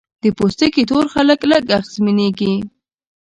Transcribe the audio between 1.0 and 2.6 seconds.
خلک لږ اغېزمنېږي.